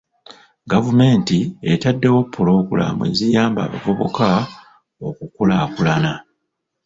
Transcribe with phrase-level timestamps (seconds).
[0.71, 1.37] Gavumenti
[1.71, 4.29] etaddewo pulogulaamu eziyamba abavubuka
[5.07, 6.11] okukulaakulana.